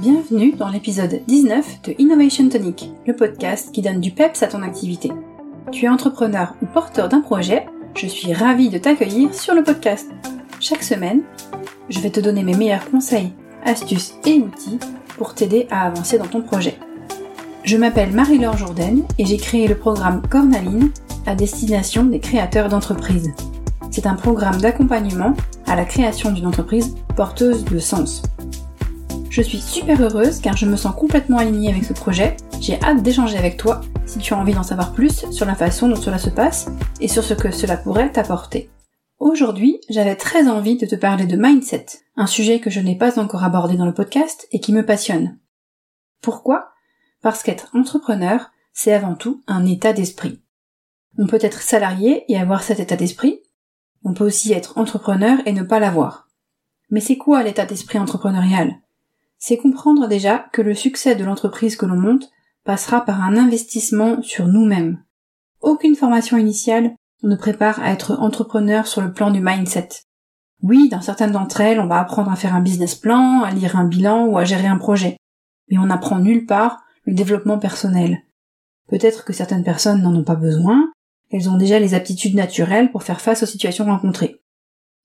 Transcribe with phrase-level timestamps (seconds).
[0.00, 4.62] Bienvenue dans l'épisode 19 de Innovation Tonic, le podcast qui donne du peps à ton
[4.62, 5.10] activité.
[5.72, 7.66] Tu es entrepreneur ou porteur d'un projet,
[7.96, 10.08] je suis ravie de t'accueillir sur le podcast.
[10.60, 11.22] Chaque semaine,
[11.88, 13.32] je vais te donner mes meilleurs conseils,
[13.64, 14.78] astuces et outils
[15.16, 16.78] pour t'aider à avancer dans ton projet.
[17.64, 20.92] Je m'appelle Marie-Laure Jourdain et j'ai créé le programme Cornaline
[21.26, 23.32] à destination des créateurs d'entreprises.
[23.90, 25.34] C'est un programme d'accompagnement
[25.66, 28.22] à la création d'une entreprise porteuse de sens.
[29.38, 32.36] Je suis super heureuse car je me sens complètement alignée avec ce projet.
[32.60, 35.88] J'ai hâte d'échanger avec toi si tu as envie d'en savoir plus sur la façon
[35.88, 36.66] dont cela se passe
[37.00, 38.68] et sur ce que cela pourrait t'apporter.
[39.20, 43.20] Aujourd'hui, j'avais très envie de te parler de mindset, un sujet que je n'ai pas
[43.20, 45.38] encore abordé dans le podcast et qui me passionne.
[46.20, 46.70] Pourquoi?
[47.22, 50.42] Parce qu'être entrepreneur, c'est avant tout un état d'esprit.
[51.16, 53.40] On peut être salarié et avoir cet état d'esprit.
[54.02, 56.26] On peut aussi être entrepreneur et ne pas l'avoir.
[56.90, 58.80] Mais c'est quoi l'état d'esprit entrepreneurial?
[59.38, 62.30] C'est comprendre déjà que le succès de l'entreprise que l'on monte
[62.64, 65.02] passera par un investissement sur nous-mêmes.
[65.60, 69.88] Aucune formation initiale ne prépare à être entrepreneur sur le plan du mindset.
[70.62, 73.76] Oui, dans certaines d'entre elles, on va apprendre à faire un business plan, à lire
[73.76, 75.16] un bilan ou à gérer un projet.
[75.70, 78.18] Mais on n'apprend nulle part le développement personnel.
[78.88, 80.90] Peut-être que certaines personnes n'en ont pas besoin,
[81.30, 84.40] elles ont déjà les aptitudes naturelles pour faire face aux situations rencontrées.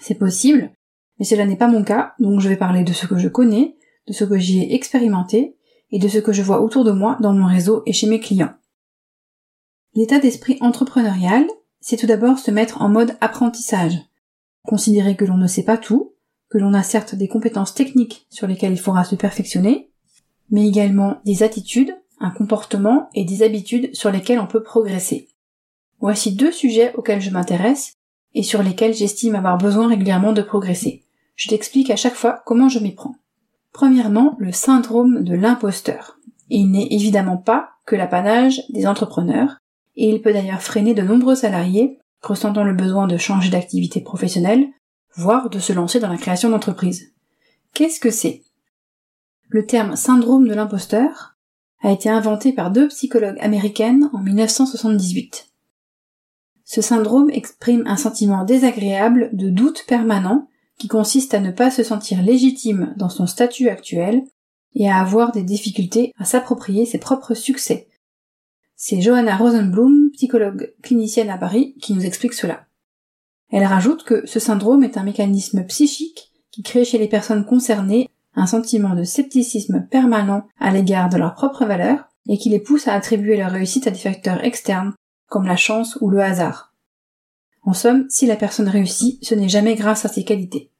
[0.00, 0.70] C'est possible,
[1.18, 3.77] mais cela n'est pas mon cas, donc je vais parler de ce que je connais
[4.08, 5.56] de ce que j'y ai expérimenté
[5.90, 8.20] et de ce que je vois autour de moi dans mon réseau et chez mes
[8.20, 8.54] clients.
[9.94, 11.46] L'état d'esprit entrepreneurial,
[11.80, 13.98] c'est tout d'abord se mettre en mode apprentissage.
[14.64, 16.14] Considérer que l'on ne sait pas tout,
[16.50, 19.90] que l'on a certes des compétences techniques sur lesquelles il faudra se perfectionner,
[20.50, 25.28] mais également des attitudes, un comportement et des habitudes sur lesquelles on peut progresser.
[26.00, 27.94] Voici deux sujets auxquels je m'intéresse
[28.34, 31.04] et sur lesquels j'estime avoir besoin régulièrement de progresser.
[31.34, 33.14] Je t'explique à chaque fois comment je m'y prends.
[33.72, 36.18] Premièrement, le syndrome de l'imposteur.
[36.48, 39.58] Il n'est évidemment pas que l'apanage des entrepreneurs,
[39.96, 44.68] et il peut d'ailleurs freiner de nombreux salariés ressentant le besoin de changer d'activité professionnelle,
[45.14, 47.12] voire de se lancer dans la création d'entreprise.
[47.74, 48.42] Qu'est-ce que c'est?
[49.48, 51.36] Le terme syndrome de l'imposteur
[51.80, 55.48] a été inventé par deux psychologues américaines en 1978.
[56.64, 60.47] Ce syndrome exprime un sentiment désagréable de doute permanent
[60.78, 64.22] qui consiste à ne pas se sentir légitime dans son statut actuel
[64.74, 67.88] et à avoir des difficultés à s'approprier ses propres succès.
[68.76, 72.66] C'est Johanna Rosenblum, psychologue clinicienne à Paris, qui nous explique cela.
[73.50, 78.08] Elle rajoute que ce syndrome est un mécanisme psychique qui crée chez les personnes concernées
[78.34, 82.86] un sentiment de scepticisme permanent à l'égard de leurs propres valeurs et qui les pousse
[82.86, 84.94] à attribuer leur réussite à des facteurs externes
[85.28, 86.67] comme la chance ou le hasard.
[87.68, 90.70] En somme, si la personne réussit, ce n'est jamais grâce à ses qualités.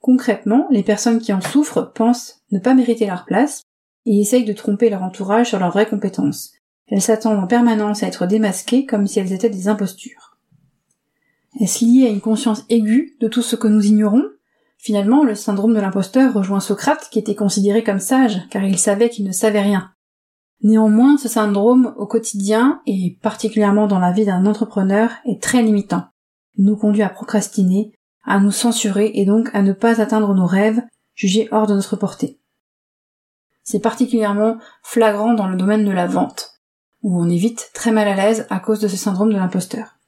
[0.00, 3.62] Concrètement, les personnes qui en souffrent pensent ne pas mériter leur place
[4.04, 6.54] et essayent de tromper leur entourage sur leurs vraies compétences.
[6.88, 10.36] Elles s'attendent en permanence à être démasquées comme si elles étaient des impostures.
[11.60, 14.24] Est-ce lié à une conscience aiguë de tout ce que nous ignorons?
[14.78, 19.08] Finalement, le syndrome de l'imposteur rejoint Socrate qui était considéré comme sage car il savait
[19.08, 19.92] qu'il ne savait rien.
[20.62, 26.06] Néanmoins, ce syndrome au quotidien et particulièrement dans la vie d'un entrepreneur est très limitant.
[26.56, 27.92] Il nous conduit à procrastiner,
[28.24, 30.82] à nous censurer et donc à ne pas atteindre nos rêves
[31.14, 32.38] jugés hors de notre portée.
[33.64, 36.60] C'est particulièrement flagrant dans le domaine de la vente,
[37.02, 39.98] où on est vite très mal à l'aise à cause de ce syndrome de l'imposteur.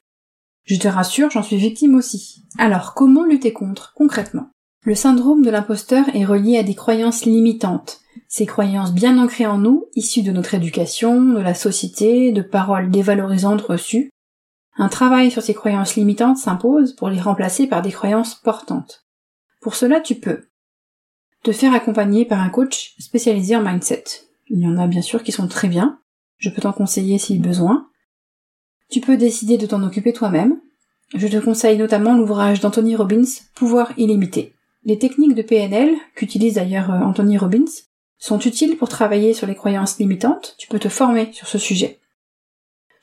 [0.63, 2.43] Je te rassure, j'en suis victime aussi.
[2.57, 4.49] Alors, comment lutter contre, concrètement?
[4.85, 9.57] Le syndrome de l'imposteur est relié à des croyances limitantes, ces croyances bien ancrées en
[9.57, 14.11] nous, issues de notre éducation, de la société, de paroles dévalorisantes reçues,
[14.77, 19.07] un travail sur ces croyances limitantes s'impose pour les remplacer par des croyances portantes.
[19.59, 20.49] Pour cela, tu peux
[21.41, 24.03] te faire accompagner par un coach spécialisé en mindset.
[24.49, 25.99] Il y en a bien sûr qui sont très bien.
[26.37, 27.89] Je peux t'en conseiller si besoin.
[28.91, 30.59] Tu peux décider de t'en occuper toi-même.
[31.15, 33.23] Je te conseille notamment l'ouvrage d'Anthony Robbins,
[33.55, 34.54] Pouvoir illimité.
[34.85, 37.65] Les techniques de PNL, qu'utilise d'ailleurs euh, Anthony Robbins,
[38.19, 41.99] sont utiles pour travailler sur les croyances limitantes, tu peux te former sur ce sujet.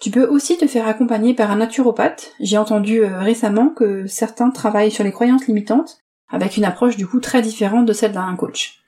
[0.00, 2.32] Tu peux aussi te faire accompagner par un naturopathe.
[2.40, 5.98] J'ai entendu euh, récemment que certains travaillent sur les croyances limitantes
[6.28, 8.80] avec une approche du coup très différente de celle d'un coach.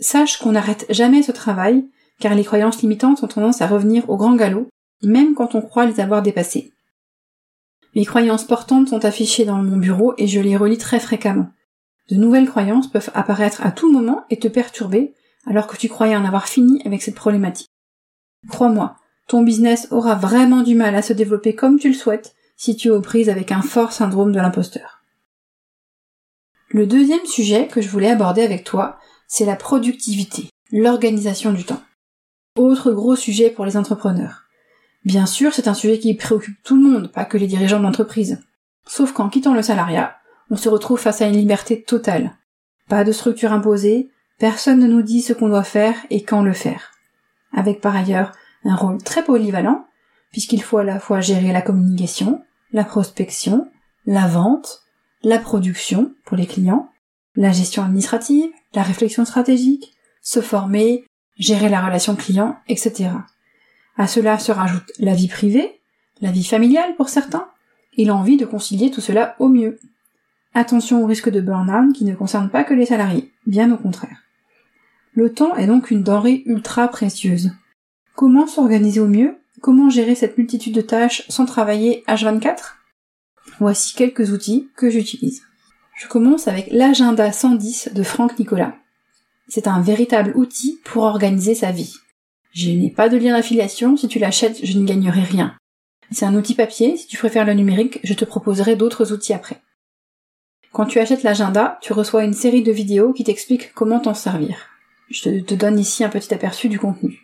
[0.00, 1.86] Sache qu'on n'arrête jamais ce travail
[2.18, 4.68] car les croyances limitantes ont tendance à revenir au grand galop,
[5.02, 6.72] même quand on croit les avoir dépassées.
[7.94, 11.48] Mes croyances portantes sont affichées dans mon bureau et je les relis très fréquemment.
[12.12, 15.14] De nouvelles croyances peuvent apparaître à tout moment et te perturber,
[15.46, 17.70] alors que tu croyais en avoir fini avec cette problématique.
[18.50, 18.96] Crois-moi,
[19.28, 22.88] ton business aura vraiment du mal à se développer comme tu le souhaites si tu
[22.88, 25.02] es aux prises avec un fort syndrome de l'imposteur.
[26.68, 31.82] Le deuxième sujet que je voulais aborder avec toi, c'est la productivité, l'organisation du temps.
[32.58, 34.42] Autre gros sujet pour les entrepreneurs.
[35.06, 37.84] Bien sûr, c'est un sujet qui préoccupe tout le monde, pas que les dirigeants de
[37.84, 38.42] l'entreprise.
[38.86, 40.18] Sauf qu'en quittant le salariat,
[40.50, 42.36] on se retrouve face à une liberté totale.
[42.88, 46.52] Pas de structure imposée, personne ne nous dit ce qu'on doit faire et quand le
[46.52, 46.92] faire.
[47.52, 48.32] Avec par ailleurs
[48.64, 49.86] un rôle très polyvalent,
[50.30, 52.42] puisqu'il faut à la fois gérer la communication,
[52.72, 53.70] la prospection,
[54.06, 54.82] la vente,
[55.22, 56.90] la production pour les clients,
[57.36, 59.92] la gestion administrative, la réflexion stratégique,
[60.22, 61.04] se former,
[61.36, 63.10] gérer la relation client, etc.
[63.96, 65.80] À cela se rajoute la vie privée,
[66.20, 67.48] la vie familiale pour certains,
[67.94, 69.78] et l'envie de concilier tout cela au mieux.
[70.54, 74.18] Attention au risque de burn-out qui ne concerne pas que les salariés, bien au contraire.
[75.14, 77.52] Le temps est donc une denrée ultra précieuse.
[78.14, 79.38] Comment s'organiser au mieux?
[79.60, 82.74] Comment gérer cette multitude de tâches sans travailler H24
[83.60, 85.42] Voici quelques outils que j'utilise.
[85.94, 88.74] Je commence avec l'agenda 110 de Franck Nicolas.
[89.48, 91.94] C'est un véritable outil pour organiser sa vie.
[92.52, 95.54] Je n'ai pas de lien d'affiliation, si tu l'achètes, je n'y gagnerai rien.
[96.10, 99.62] C'est un outil papier, si tu préfères le numérique, je te proposerai d'autres outils après.
[100.72, 104.70] Quand tu achètes l'agenda, tu reçois une série de vidéos qui t'expliquent comment t'en servir.
[105.10, 107.22] Je te donne ici un petit aperçu du contenu.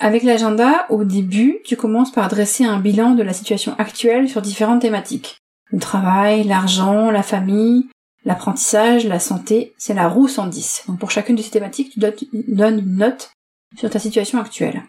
[0.00, 4.42] Avec l'agenda, au début, tu commences par dresser un bilan de la situation actuelle sur
[4.42, 5.38] différentes thématiques.
[5.66, 7.88] Le travail, l'argent, la famille,
[8.24, 10.84] l'apprentissage, la santé, c'est la roue 110.
[10.88, 13.30] Donc pour chacune de ces thématiques, tu donnes une note
[13.76, 14.82] sur ta situation actuelle.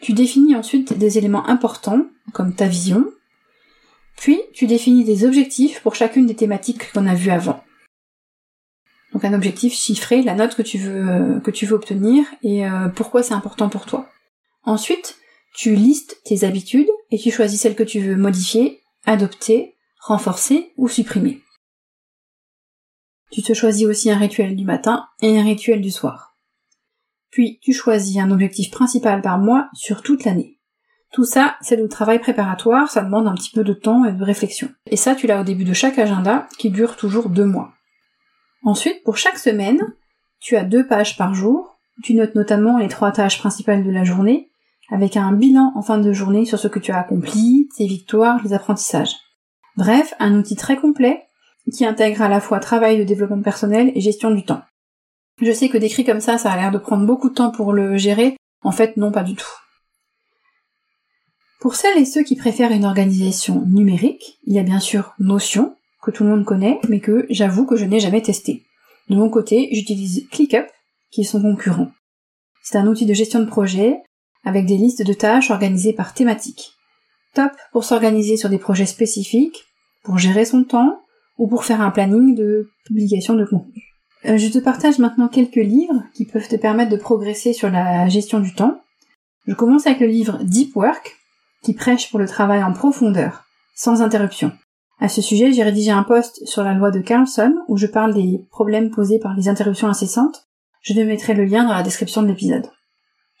[0.00, 3.06] Tu définis ensuite des éléments importants, comme ta vision,
[4.20, 7.64] puis tu définis des objectifs pour chacune des thématiques qu'on a vues avant.
[9.14, 13.32] Donc un objectif chiffré, la note que tu veux, veux obtenir et euh, pourquoi c'est
[13.32, 14.10] important pour toi.
[14.62, 15.16] Ensuite,
[15.54, 20.86] tu listes tes habitudes et tu choisis celles que tu veux modifier, adopter, renforcer ou
[20.86, 21.40] supprimer.
[23.32, 26.36] Tu te choisis aussi un rituel du matin et un rituel du soir.
[27.30, 30.59] Puis tu choisis un objectif principal par mois sur toute l'année.
[31.12, 34.22] Tout ça, c'est le travail préparatoire, ça demande un petit peu de temps et de
[34.22, 34.68] réflexion.
[34.86, 37.72] Et ça, tu l'as au début de chaque agenda, qui dure toujours deux mois.
[38.62, 39.80] Ensuite, pour chaque semaine,
[40.38, 41.78] tu as deux pages par jour.
[42.04, 44.50] Tu notes notamment les trois tâches principales de la journée,
[44.90, 48.40] avec un bilan en fin de journée sur ce que tu as accompli, tes victoires,
[48.44, 49.16] les apprentissages.
[49.76, 51.24] Bref, un outil très complet
[51.72, 54.62] qui intègre à la fois travail de développement personnel et gestion du temps.
[55.40, 57.72] Je sais que décrit comme ça, ça a l'air de prendre beaucoup de temps pour
[57.72, 58.36] le gérer.
[58.62, 59.46] En fait, non, pas du tout.
[61.60, 65.76] Pour celles et ceux qui préfèrent une organisation numérique, il y a bien sûr Notion,
[66.02, 68.64] que tout le monde connaît, mais que j'avoue que je n'ai jamais testé.
[69.10, 70.66] De mon côté, j'utilise ClickUp,
[71.10, 71.90] qui est son concurrent.
[72.62, 73.98] C'est un outil de gestion de projet,
[74.44, 76.72] avec des listes de tâches organisées par thématique.
[77.34, 79.64] Top pour s'organiser sur des projets spécifiques,
[80.02, 81.02] pour gérer son temps,
[81.36, 83.82] ou pour faire un planning de publication de contenu.
[84.24, 88.08] Euh, je te partage maintenant quelques livres qui peuvent te permettre de progresser sur la
[88.08, 88.80] gestion du temps.
[89.46, 91.19] Je commence avec le livre Deep Work,
[91.62, 94.52] qui prêche pour le travail en profondeur, sans interruption.
[94.98, 98.14] À ce sujet, j'ai rédigé un post sur la loi de Carlson où je parle
[98.14, 100.48] des problèmes posés par les interruptions incessantes.
[100.82, 102.70] Je te mettrai le lien dans la description de l'épisode.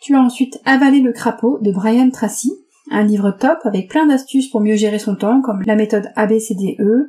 [0.00, 2.52] Tu as ensuite Avalé le crapaud de Brian Tracy,
[2.90, 7.08] un livre top avec plein d'astuces pour mieux gérer son temps comme la méthode ABCDE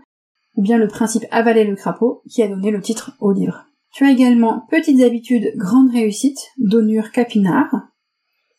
[0.55, 3.65] ou bien le principe Avaler le crapaud qui a donné le titre au livre.
[3.93, 7.73] Tu as également Petites habitudes, grande réussite d'Onur Capinard.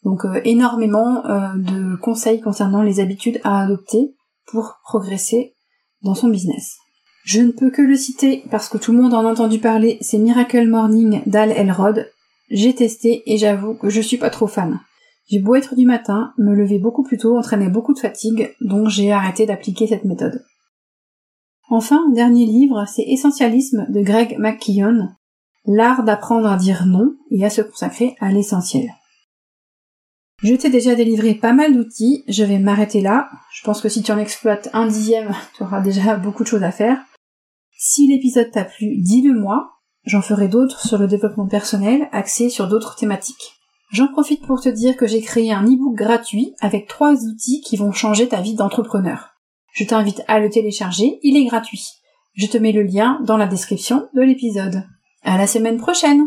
[0.04, 4.14] Donc euh, énormément euh, de conseils concernant les habitudes à adopter
[4.46, 5.54] pour progresser
[6.02, 6.76] dans son business.
[7.24, 9.98] Je ne peux que le citer parce que tout le monde en a entendu parler,
[10.00, 12.10] c'est Miracle Morning d'Al Elrod.
[12.50, 14.80] J'ai testé et j'avoue que je suis pas trop fan.
[15.30, 18.88] J'ai beau être du matin, me lever beaucoup plus tôt entraînait beaucoup de fatigue, donc
[18.88, 20.44] j'ai arrêté d'appliquer cette méthode.
[21.70, 25.16] Enfin, dernier livre, c'est Essentialisme de Greg McKeown,
[25.64, 28.90] l'art d'apprendre à dire non et à se consacrer à l'essentiel.
[30.42, 33.28] Je t'ai déjà délivré pas mal d'outils, je vais m'arrêter là.
[33.52, 36.64] Je pense que si tu en exploites un dixième, tu auras déjà beaucoup de choses
[36.64, 36.98] à faire.
[37.78, 39.70] Si l'épisode t'a plu, dis-le moi.
[40.04, 43.54] J'en ferai d'autres sur le développement personnel, axés sur d'autres thématiques.
[43.92, 47.76] J'en profite pour te dire que j'ai créé un e-book gratuit avec trois outils qui
[47.76, 49.28] vont changer ta vie d'entrepreneur.
[49.74, 51.84] Je t'invite à le télécharger, il est gratuit.
[52.34, 54.82] Je te mets le lien dans la description de l'épisode.
[55.22, 56.26] À la semaine prochaine!